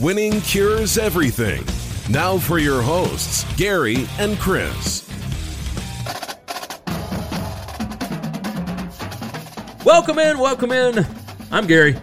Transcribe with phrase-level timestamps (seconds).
[0.00, 1.62] Winning cures everything.
[2.10, 5.06] Now for your hosts, Gary and Chris.
[9.84, 11.06] Welcome in, welcome in.
[11.50, 11.98] I'm Gary.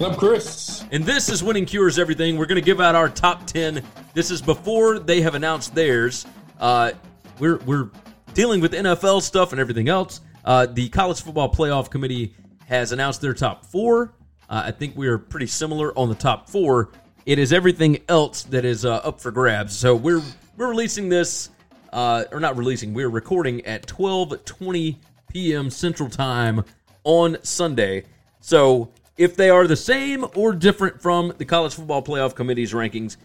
[0.00, 0.84] I'm Chris.
[0.92, 2.36] And this is Winning Cures Everything.
[2.36, 3.82] We're going to give out our top 10.
[4.12, 6.26] This is before they have announced theirs.
[6.58, 6.92] Uh,
[7.38, 7.88] we're, we're
[8.34, 10.20] dealing with NFL stuff and everything else.
[10.44, 12.34] Uh, the College Football Playoff Committee
[12.66, 14.12] has announced their top four.
[14.50, 16.90] Uh, I think we are pretty similar on the top four.
[17.26, 19.76] It is everything else that is uh, up for grabs.
[19.76, 20.22] So we're
[20.56, 21.50] we're releasing this,
[21.92, 22.94] uh, or not releasing.
[22.94, 24.96] We're recording at 12:20
[25.28, 25.70] p.m.
[25.70, 26.64] Central Time
[27.04, 28.04] on Sunday.
[28.40, 33.18] So if they are the same or different from the College Football Playoff Committee's rankings,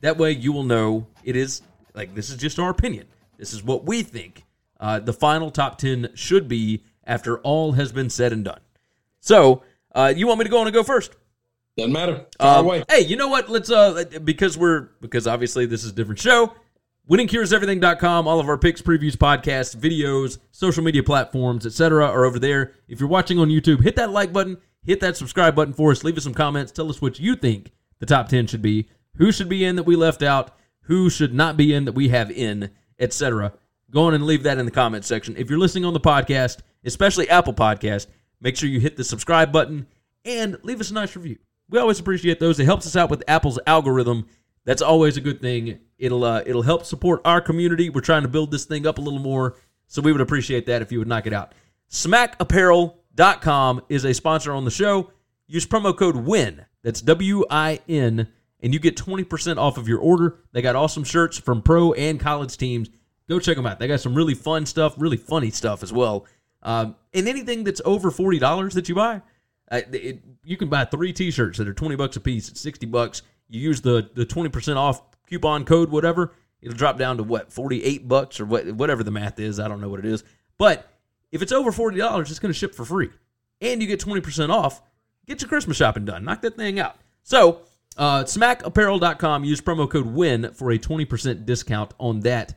[0.00, 1.60] that way you will know it is
[1.94, 3.06] like this is just our opinion.
[3.36, 4.44] This is what we think
[4.80, 8.60] uh, the final top 10 should be after all has been said and done.
[9.20, 9.62] So,
[9.94, 11.14] uh, you want me to go on and go first?
[11.76, 12.26] Doesn't matter.
[12.38, 12.84] Far Um, away.
[12.88, 13.48] Hey, you know what?
[13.48, 16.54] Let's uh because we're because obviously this is a different show.
[17.10, 22.06] WinningCuresEverything.com, all of our picks, previews, podcasts, videos, social media platforms, etc.
[22.06, 22.72] are over there.
[22.88, 26.02] If you're watching on YouTube, hit that like button, hit that subscribe button for us,
[26.02, 29.30] leave us some comments, tell us what you think the top 10 should be, who
[29.32, 32.30] should be in that we left out, who should not be in that we have
[32.30, 33.52] in, etc.
[33.90, 35.36] Go on and leave that in the comments section.
[35.36, 38.06] If you're listening on the podcast, especially Apple Podcast,
[38.40, 39.86] make sure you hit the subscribe button
[40.24, 41.36] and leave us a nice review.
[41.68, 42.60] We always appreciate those.
[42.60, 44.26] It helps us out with Apple's algorithm.
[44.64, 45.80] That's always a good thing.
[45.98, 47.90] It'll uh, it'll help support our community.
[47.90, 50.82] We're trying to build this thing up a little more, so we would appreciate that
[50.82, 51.52] if you would knock it out.
[51.90, 55.10] SmackApparel.com is a sponsor on the show.
[55.46, 56.64] Use promo code WIN.
[56.82, 58.28] That's W I N,
[58.60, 60.38] and you get 20% off of your order.
[60.52, 62.88] They got awesome shirts from pro and college teams.
[63.28, 63.78] Go check them out.
[63.78, 66.26] They got some really fun stuff, really funny stuff as well.
[66.62, 69.22] Um, and anything that's over forty dollars that you buy,
[69.70, 72.48] uh, it, you can buy three T-shirts that are twenty bucks a piece.
[72.48, 73.22] It's sixty bucks.
[73.48, 76.32] You use the the twenty percent off coupon code, whatever.
[76.60, 79.60] It'll drop down to what forty eight bucks or what whatever the math is.
[79.60, 80.24] I don't know what it is,
[80.58, 80.88] but
[81.32, 83.10] if it's over forty dollars, it's going to ship for free,
[83.60, 84.82] and you get twenty percent off.
[85.26, 86.24] Get your Christmas shopping done.
[86.24, 86.96] Knock that thing out.
[87.22, 87.62] So,
[87.96, 89.44] uh, SmackApparel.com.
[89.44, 92.54] Use promo code WIN for a twenty percent discount on that.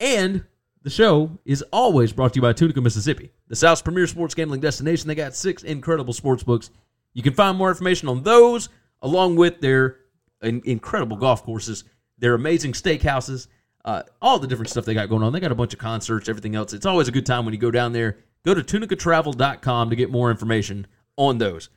[0.00, 0.44] And
[0.82, 4.60] the show is always brought to you by Tunica, Mississippi, the South's premier sports gambling
[4.60, 5.08] destination.
[5.08, 6.70] They got six incredible sports books.
[7.14, 8.68] You can find more information on those,
[9.00, 9.98] along with their
[10.42, 11.84] in- incredible golf courses,
[12.18, 13.46] their amazing steakhouses,
[13.84, 15.32] uh, all the different stuff they got going on.
[15.32, 16.72] They got a bunch of concerts, everything else.
[16.72, 18.18] It's always a good time when you go down there.
[18.44, 20.86] Go to tunicatravel.com to get more information
[21.16, 21.68] on those.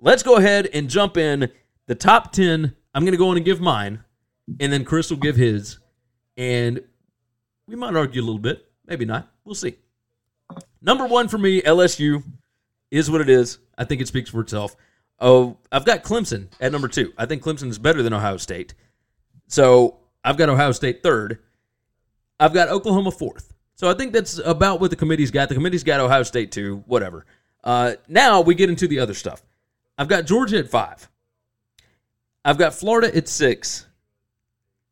[0.00, 1.50] Let's go ahead and jump in
[1.86, 2.74] the top 10.
[2.94, 4.04] I'm going to go in and give mine,
[4.60, 5.78] and then Chris will give his.
[6.36, 6.82] And
[7.66, 8.66] we might argue a little bit.
[8.86, 9.28] Maybe not.
[9.44, 9.76] We'll see.
[10.82, 12.22] Number one for me, LSU
[12.90, 13.58] is what it is.
[13.76, 14.76] I think it speaks for itself.
[15.20, 17.12] Oh, I've got Clemson at number two.
[17.16, 18.74] I think Clemson is better than Ohio State.
[19.46, 21.38] So I've got Ohio State third.
[22.38, 23.54] I've got Oklahoma fourth.
[23.76, 25.48] So I think that's about what the committee's got.
[25.48, 27.24] The committee's got Ohio State two, whatever.
[27.62, 29.42] Uh, now we get into the other stuff.
[29.96, 31.08] I've got Georgia at five.
[32.44, 33.86] I've got Florida at six.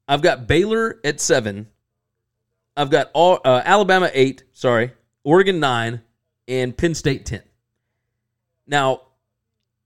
[0.09, 1.69] I've got Baylor at seven.
[2.77, 4.45] I've got all, uh, Alabama eight.
[4.53, 4.93] Sorry,
[5.25, 6.03] Oregon nine,
[6.49, 7.43] and Penn State 10.
[8.67, 9.03] Now,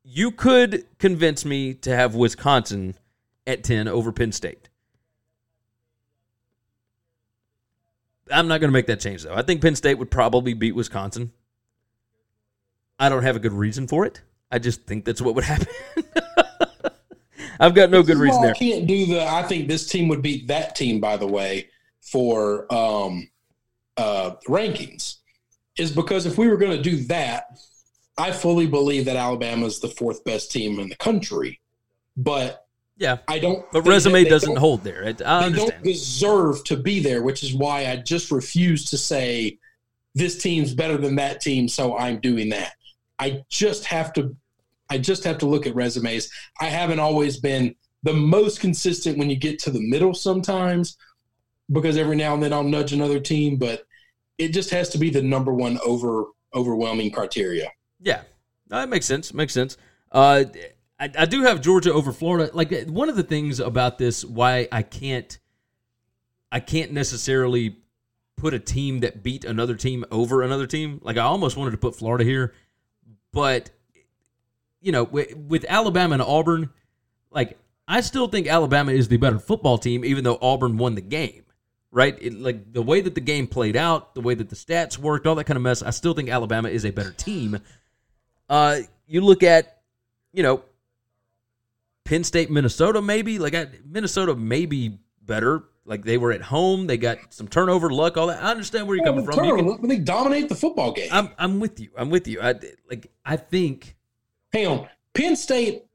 [0.05, 2.95] you could convince me to have Wisconsin
[3.47, 4.69] at 10 over Penn State.
[8.33, 9.35] I'm not going to make that change, though.
[9.35, 11.33] I think Penn State would probably beat Wisconsin.
[12.99, 14.23] I don't have a good reason for it.
[14.51, 15.69] I just think that's what would happen.
[17.61, 18.53] I've got no good reason there.
[18.53, 19.25] I can't do the.
[19.25, 21.01] I think this team would beat that team.
[21.01, 21.69] By the way,
[22.11, 23.29] for um,
[23.97, 25.17] uh, rankings,
[25.79, 27.47] is because if we were going to do that,
[28.19, 31.61] I fully believe that Alabama is the fourth best team in the country.
[32.17, 32.67] But
[32.97, 33.71] yeah, I don't.
[33.73, 35.05] But resume doesn't hold there.
[35.05, 38.99] I, I they don't deserve to be there, which is why I just refuse to
[38.99, 39.59] say
[40.15, 42.73] this team's better than that team, so I'm doing that.
[43.19, 44.35] I just have to
[44.89, 46.31] I just have to look at resumes.
[46.61, 50.97] I haven't always been the most consistent when you get to the middle sometimes
[51.71, 53.87] because every now and then I'll nudge another team, but
[54.39, 57.71] it just has to be the number one over overwhelming criteria.
[58.01, 58.23] Yeah,
[58.69, 59.35] that makes sense.
[59.35, 59.77] Makes sense.
[60.13, 60.45] Uh,
[60.99, 62.51] I, I do have Georgia over Florida.
[62.55, 65.39] Like one of the things about this, why I can't,
[66.51, 67.77] I can't necessarily
[68.37, 71.01] put a team that beat another team over another team.
[71.03, 72.55] Like I almost wanted to put Florida here,
[73.33, 73.71] but
[74.81, 76.71] you know, with, with Alabama and Auburn,
[77.31, 77.59] like
[77.89, 81.43] I still think Alabama is the better football team, even though Auburn won the game.
[81.97, 84.99] Right, it, like the way that the game played out, the way that the stats
[84.99, 85.83] worked, all that kind of mess.
[85.83, 87.59] I still think Alabama is a better team.
[88.51, 89.79] Uh, you look at,
[90.31, 90.63] you know,
[92.05, 95.65] Penn State, Minnesota, maybe like I, Minnesota, maybe better.
[95.87, 98.45] Like they were at home, they got some turnover luck, all that.
[98.45, 99.43] I understand where you're coming from.
[99.43, 101.09] You can, they dominate the football game.
[101.11, 101.89] I'm, I'm with you.
[101.97, 102.43] I'm with you.
[102.43, 102.57] I
[102.91, 103.11] like.
[103.25, 103.97] I think
[104.53, 105.87] hang on, Penn State,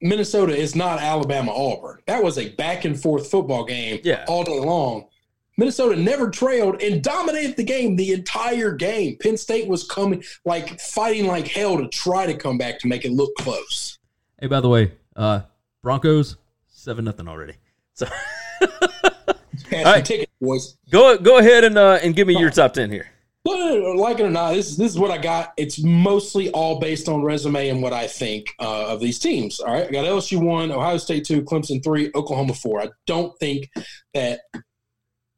[0.00, 1.98] Minnesota is not Alabama Auburn.
[2.06, 4.24] That was a back and forth football game yeah.
[4.28, 5.08] all day long.
[5.56, 9.16] Minnesota never trailed and dominated the game the entire game.
[9.20, 13.04] Penn State was coming like fighting like hell to try to come back to make
[13.04, 13.98] it look close.
[14.40, 15.40] Hey, by the way, uh,
[15.82, 16.36] Broncos
[16.68, 17.54] seven nothing already.
[17.94, 18.06] So,
[18.62, 20.76] all right, ticket, boys.
[20.90, 23.12] Go go ahead and uh, and give me your top ten here
[23.44, 25.52] like it or not, this, this is what I got.
[25.56, 29.60] It's mostly all based on resume and what I think uh, of these teams.
[29.60, 29.86] All right.
[29.86, 32.80] I got LSU one, Ohio State two, Clemson three, Oklahoma four.
[32.80, 33.70] I don't think
[34.14, 34.40] that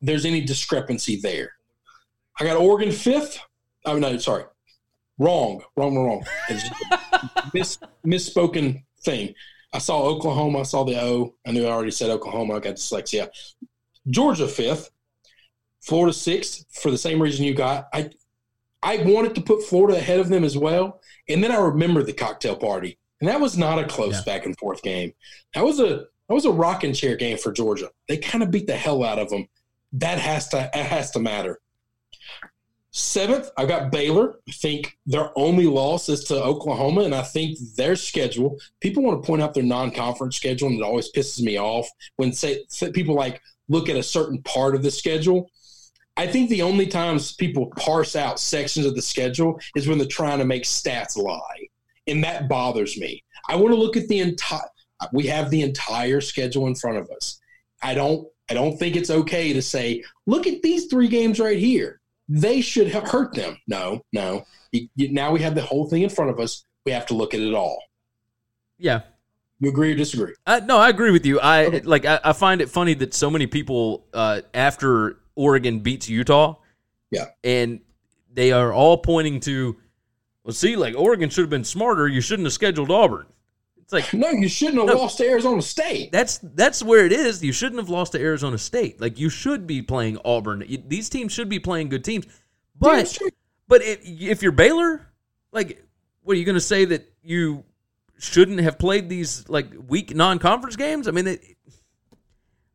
[0.04, 1.52] there's any discrepancy there.
[2.38, 3.38] I got Oregon fifth.
[3.84, 4.44] Oh, no, sorry.
[5.18, 6.24] Wrong, wrong, wrong.
[7.52, 9.34] Miss, misspoken thing.
[9.72, 10.60] I saw Oklahoma.
[10.60, 11.34] I saw the O.
[11.46, 12.54] I knew I already said Oklahoma.
[12.54, 13.28] I got dyslexia.
[14.08, 14.90] Georgia fifth.
[15.80, 17.88] Florida sixth for the same reason you got.
[17.92, 18.10] I
[18.82, 22.12] I wanted to put Florida ahead of them as well, and then I remembered the
[22.14, 24.22] cocktail party, and that was not a close yeah.
[24.24, 25.12] back and forth game.
[25.54, 27.90] That was a that was a rocking chair game for Georgia.
[28.08, 29.46] They kind of beat the hell out of them.
[29.94, 31.60] That has to that has to matter.
[32.90, 34.38] Seventh, I've got Baylor.
[34.48, 38.56] I think their only loss is to Oklahoma, and I think their schedule.
[38.80, 42.32] People want to point out their non-conference schedule, and it always pisses me off when
[42.32, 45.50] say, say people like look at a certain part of the schedule
[46.16, 50.06] I think the only times people parse out sections of the schedule is when they're
[50.06, 51.68] trying to make stats lie.
[52.06, 53.24] And that bothers me.
[53.48, 54.60] I want to look at the entire
[55.12, 57.40] we have the entire schedule in front of us.
[57.82, 61.58] I don't I don't think it's okay to say, look at these three games right
[61.58, 62.00] here.
[62.28, 63.58] They should have hurt them.
[63.66, 64.44] No, no.
[64.72, 66.64] You, you, now we have the whole thing in front of us.
[66.84, 67.82] We have to look at it all.
[68.78, 69.02] Yeah.
[69.60, 70.34] You agree or disagree?
[70.46, 71.40] Uh, no, I agree with you.
[71.40, 71.80] I okay.
[71.80, 72.04] like.
[72.04, 76.56] I, I, find it funny that so many people, uh, after Oregon beats Utah.
[77.10, 77.26] Yeah.
[77.42, 77.80] And
[78.32, 79.76] they are all pointing to,
[80.42, 82.08] well, see, like Oregon should have been smarter.
[82.08, 83.26] You shouldn't have scheduled Auburn.
[83.84, 86.10] It's like no, you shouldn't have no, lost to Arizona State.
[86.10, 87.44] That's that's where it is.
[87.44, 88.98] You shouldn't have lost to Arizona State.
[88.98, 90.64] Like you should be playing Auburn.
[90.88, 92.24] These teams should be playing good teams.
[92.78, 93.18] But
[93.68, 95.06] but if, if you're Baylor,
[95.52, 95.84] like,
[96.22, 97.62] what are you going to say that you
[98.18, 101.06] shouldn't have played these like weak non-conference games?
[101.06, 101.42] I mean, it,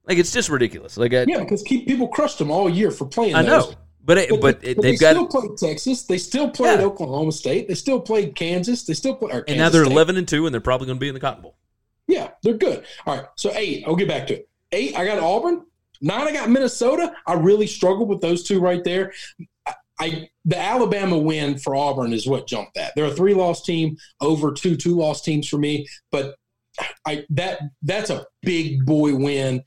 [0.07, 0.95] like it's just ridiculous.
[0.95, 3.33] Like I, yeah, because keep, people crushed them all year for playing.
[3.33, 3.71] I those.
[3.71, 6.03] know, but it, but, but, it, but they've they got still played Texas.
[6.03, 6.85] They still played yeah.
[6.85, 7.67] Oklahoma State.
[7.67, 8.83] They still played Kansas.
[8.85, 9.43] They still play.
[9.47, 9.93] and now they're State.
[9.93, 11.57] eleven and two, and they're probably going to be in the Cotton Bowl.
[12.07, 12.85] Yeah, they're good.
[13.05, 13.83] All right, so eight.
[13.85, 14.49] I'll get back to it.
[14.71, 14.97] Eight.
[14.97, 15.65] I got Auburn.
[16.01, 16.27] Nine.
[16.27, 17.13] I got Minnesota.
[17.27, 19.13] I really struggled with those two right there.
[19.99, 22.93] I the Alabama win for Auburn is what jumped that.
[22.95, 26.35] They're a three loss team over two two loss teams for me, but
[27.05, 29.63] I that that's a big boy win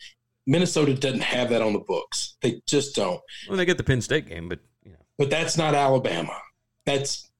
[0.46, 2.36] Minnesota doesn't have that on the books.
[2.42, 3.20] They just don't.
[3.48, 4.98] Well, they get the Penn State game, but you know.
[5.18, 6.36] But that's not Alabama.
[6.84, 7.30] That's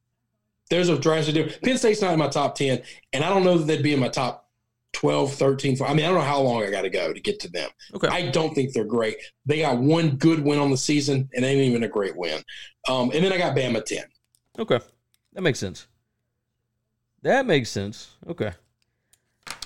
[0.70, 1.58] there's a drastic difference.
[1.58, 2.82] Penn State's not in my top 10,
[3.12, 4.48] and I don't know that they'd be in my top
[4.94, 5.76] 12, 13.
[5.76, 5.92] 14.
[5.92, 7.68] I mean, I don't know how long I got to go to get to them.
[7.94, 8.08] Okay.
[8.08, 9.16] I don't think they're great.
[9.44, 12.42] They got one good win on the season, and they ain't even a great win.
[12.88, 14.04] Um, and then I got Bama 10.
[14.60, 14.80] Okay.
[15.34, 15.86] That makes sense.
[17.22, 18.16] That makes sense.
[18.28, 18.52] Okay.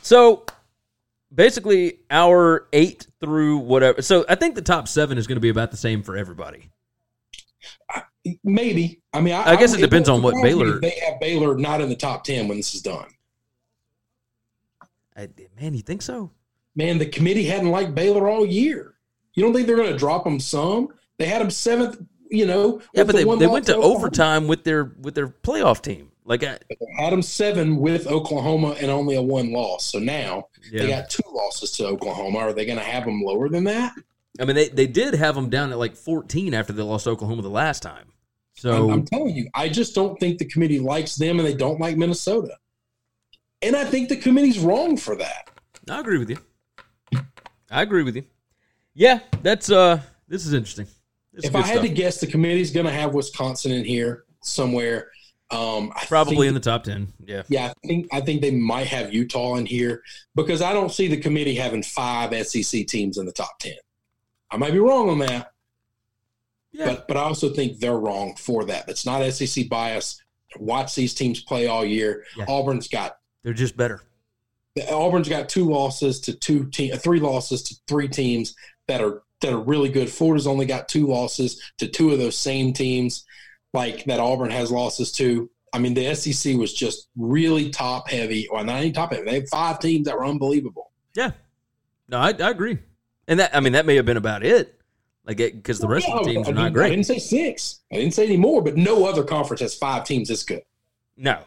[0.02, 0.44] So
[1.36, 4.02] basically, our eight through whatever.
[4.02, 6.70] So I think the top seven is going to be about the same for everybody.
[8.42, 9.02] Maybe.
[9.12, 11.88] I mean, I guess it depends won't on what Baylor- They have Baylor not in
[11.88, 13.06] the top ten when this is done.
[15.16, 15.28] I,
[15.60, 16.32] man, you think so?
[16.74, 18.94] Man, the committee hadn't liked Baylor all year.
[19.34, 20.88] You don't think they're going to drop them some?
[21.18, 22.02] They had them seventh.
[22.28, 25.80] You know, Yeah, but the they, they went to overtime with their with their playoff
[25.80, 26.10] team.
[26.26, 26.58] Like, I,
[26.98, 29.86] had them seven with Oklahoma and only a one loss.
[29.86, 32.38] So now they got two losses to Oklahoma.
[32.38, 33.94] Are they going to have them lower than that?
[34.40, 37.42] I mean, they, they did have them down at like 14 after they lost Oklahoma
[37.42, 38.12] the last time.
[38.54, 41.54] So I'm, I'm telling you, I just don't think the committee likes them, and they
[41.54, 42.56] don't like Minnesota.
[43.62, 45.50] And I think the committee's wrong for that.
[45.88, 46.38] I agree with you.
[47.70, 48.24] I agree with you.
[48.94, 50.86] Yeah, that's uh, this is interesting.
[51.32, 54.24] This is if I had to guess, the committee's going to have Wisconsin in here
[54.42, 55.10] somewhere.
[55.50, 57.12] Um, I probably think- in the top 10.
[57.24, 60.02] Yeah, Yeah, I think I think they might have Utah in here
[60.34, 63.74] because I don't see the committee having five SEC teams in the top ten.
[64.50, 65.52] I might be wrong on that,
[66.72, 68.88] yeah, but but I also think they're wrong for that.
[68.88, 70.20] It's not SEC bias.
[70.58, 72.24] Watch these teams play all year.
[72.36, 72.46] Yeah.
[72.48, 74.02] Auburn's got they're just better.
[74.90, 78.54] Auburn's got two losses to two te- uh, three losses to three teams
[78.88, 80.10] that are that are really good.
[80.10, 83.24] Florida's only got two losses to two of those same teams,
[83.76, 85.48] like that Auburn has losses to.
[85.72, 88.48] I mean, the SEC was just really top heavy.
[88.50, 89.24] Well, not even top heavy.
[89.24, 90.90] They had five teams that were unbelievable.
[91.14, 91.32] Yeah,
[92.08, 92.78] no, I, I agree.
[93.28, 94.72] And that I mean that may have been about it.
[95.26, 97.80] Like because the rest of the teams I are not didn't- I didn't say six.
[97.92, 98.62] I didn't say any more.
[98.62, 100.62] But no other conference has five teams this good.
[101.16, 101.40] No,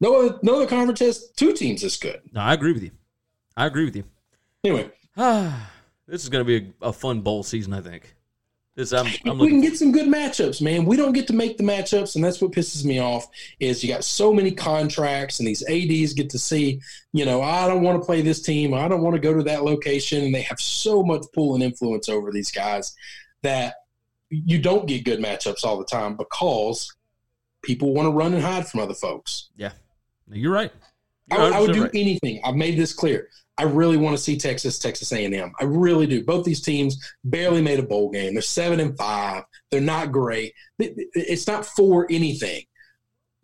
[0.00, 2.20] No other no other conference has two teams this good.
[2.32, 2.90] no, I agree with you.
[3.56, 4.04] I agree with you.
[4.64, 7.72] Anyway, this is going to be a, a fun bowl season.
[7.74, 8.14] I think.
[8.92, 10.84] I'm, I'm we can get some good matchups, man.
[10.84, 13.26] We don't get to make the matchups, and that's what pisses me off.
[13.58, 16.80] Is you got so many contracts, and these ads get to see,
[17.12, 19.42] you know, I don't want to play this team, I don't want to go to
[19.42, 22.94] that location, and they have so much pull and influence over these guys
[23.42, 23.74] that
[24.30, 26.94] you don't get good matchups all the time because
[27.62, 29.48] people want to run and hide from other folks.
[29.56, 29.72] Yeah,
[30.30, 30.70] you're right.
[31.30, 31.90] I, You're would- I would do right.
[31.94, 32.40] anything.
[32.44, 33.28] I've made this clear.
[33.58, 35.52] I really want to see Texas, Texas A&M.
[35.60, 36.24] I really do.
[36.24, 38.34] Both these teams barely made a bowl game.
[38.34, 39.42] They're seven and five.
[39.70, 40.54] They're not great.
[40.78, 42.62] It- it- It's not for anything.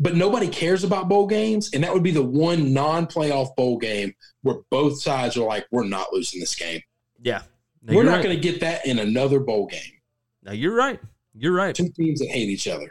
[0.00, 4.12] But nobody cares about bowl games, and that would be the one non-playoff bowl game
[4.42, 6.80] where both sides are like, "We're not losing this game.
[7.22, 7.42] Yeah,
[7.82, 8.24] No, We're not right.
[8.24, 10.00] going to get that in another bowl game."
[10.42, 11.00] Now you're right.
[11.36, 11.74] You're right.
[11.74, 12.90] Two teams that hate each other.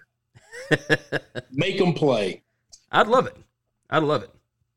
[1.52, 2.44] Make them play.
[2.92, 3.36] I'd love it.
[3.90, 4.30] I'd love it.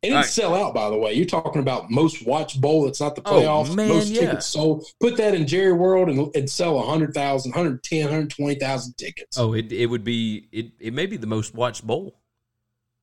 [0.06, 0.26] It didn't right.
[0.26, 1.12] sell out, by the way.
[1.14, 2.86] You're talking about most watched bowl.
[2.88, 3.74] It's not the Oh, playoffs.
[3.74, 4.20] man, most yeah.
[4.22, 4.84] tickets sold.
[5.00, 9.38] Put that in Jerry World and, and sell 100,000, 110, 120,000 tickets.
[9.38, 10.66] Oh, it it would be it.
[10.80, 12.18] It may be the most watched bowl.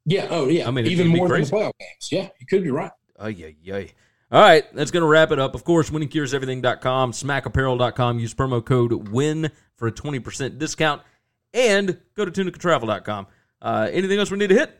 [0.05, 0.27] yeah.
[0.29, 0.67] Oh, yeah.
[0.67, 2.10] I mean, even more than the playoff games.
[2.12, 2.91] Yeah, you could be right.
[3.19, 3.83] Oh yeah, yeah.
[4.31, 5.53] All right, that's going to wrap it up.
[5.53, 8.17] Of course, winningcureseverything.com, smackapparel.com.
[8.19, 11.01] Use promo code WIN for a 20% discount.
[11.53, 13.27] And go to tunicatravel.com.
[13.62, 14.79] Uh, anything else we need to hit?